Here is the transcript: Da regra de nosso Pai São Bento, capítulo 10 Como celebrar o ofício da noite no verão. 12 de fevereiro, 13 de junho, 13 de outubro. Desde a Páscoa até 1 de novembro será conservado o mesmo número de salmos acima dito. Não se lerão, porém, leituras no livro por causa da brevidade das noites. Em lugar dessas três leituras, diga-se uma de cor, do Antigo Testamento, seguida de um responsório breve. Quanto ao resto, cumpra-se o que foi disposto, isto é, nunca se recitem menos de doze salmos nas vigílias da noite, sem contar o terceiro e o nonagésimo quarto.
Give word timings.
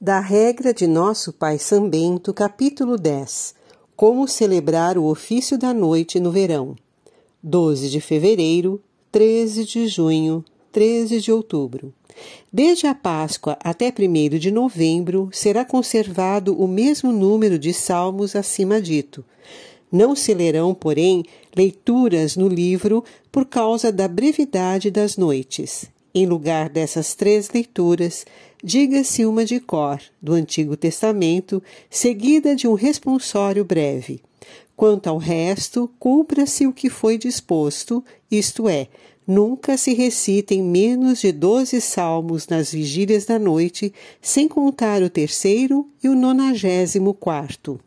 Da 0.00 0.20
regra 0.20 0.72
de 0.72 0.86
nosso 0.86 1.32
Pai 1.32 1.58
São 1.58 1.90
Bento, 1.90 2.32
capítulo 2.32 2.96
10 2.96 3.52
Como 3.96 4.28
celebrar 4.28 4.96
o 4.96 5.06
ofício 5.06 5.58
da 5.58 5.74
noite 5.74 6.20
no 6.20 6.30
verão. 6.30 6.76
12 7.42 7.90
de 7.90 8.00
fevereiro, 8.00 8.80
13 9.10 9.64
de 9.64 9.88
junho, 9.88 10.44
13 10.70 11.20
de 11.20 11.32
outubro. 11.32 11.92
Desde 12.52 12.86
a 12.86 12.94
Páscoa 12.94 13.58
até 13.60 13.92
1 13.92 14.38
de 14.38 14.52
novembro 14.52 15.30
será 15.32 15.64
conservado 15.64 16.56
o 16.56 16.68
mesmo 16.68 17.10
número 17.10 17.58
de 17.58 17.74
salmos 17.74 18.36
acima 18.36 18.80
dito. 18.80 19.24
Não 19.90 20.14
se 20.14 20.32
lerão, 20.32 20.76
porém, 20.76 21.24
leituras 21.56 22.36
no 22.36 22.46
livro 22.46 23.02
por 23.32 23.44
causa 23.46 23.90
da 23.90 24.06
brevidade 24.06 24.92
das 24.92 25.16
noites. 25.16 25.90
Em 26.18 26.26
lugar 26.26 26.68
dessas 26.68 27.14
três 27.14 27.48
leituras, 27.48 28.26
diga-se 28.60 29.24
uma 29.24 29.44
de 29.44 29.60
cor, 29.60 30.00
do 30.20 30.32
Antigo 30.32 30.76
Testamento, 30.76 31.62
seguida 31.88 32.56
de 32.56 32.66
um 32.66 32.74
responsório 32.74 33.64
breve. 33.64 34.20
Quanto 34.74 35.06
ao 35.06 35.16
resto, 35.16 35.88
cumpra-se 35.96 36.66
o 36.66 36.72
que 36.72 36.90
foi 36.90 37.16
disposto, 37.18 38.04
isto 38.28 38.68
é, 38.68 38.88
nunca 39.24 39.76
se 39.76 39.94
recitem 39.94 40.60
menos 40.60 41.20
de 41.20 41.30
doze 41.30 41.80
salmos 41.80 42.48
nas 42.48 42.72
vigílias 42.72 43.24
da 43.24 43.38
noite, 43.38 43.94
sem 44.20 44.48
contar 44.48 45.04
o 45.04 45.08
terceiro 45.08 45.88
e 46.02 46.08
o 46.08 46.16
nonagésimo 46.16 47.14
quarto. 47.14 47.78